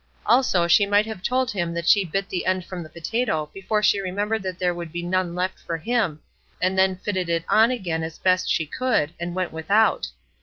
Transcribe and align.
Also, 0.25 0.67
she 0.67 0.87
might 0.87 1.05
have 1.05 1.21
told 1.21 1.51
him 1.51 1.75
that 1.75 1.87
she 1.87 2.03
bit 2.03 2.27
the 2.27 2.47
end 2.47 2.65
from 2.65 2.81
the 2.81 2.89
potato 2.89 3.51
before 3.53 3.83
she 3.83 3.99
remembered 3.99 4.41
that 4.41 4.57
there 4.57 4.73
would 4.73 4.91
be 4.91 5.03
none 5.03 5.35
left 5.35 5.59
for 5.59 5.77
him, 5.77 6.19
and 6.59 6.75
then 6.75 6.95
fitted 6.95 7.29
it 7.29 7.45
on 7.47 7.69
again 7.69 8.01
as 8.01 8.17
best 8.17 8.49
she 8.49 8.65
could, 8.65 9.13
and 9.19 9.35
went 9.35 9.53
without. 9.53 10.07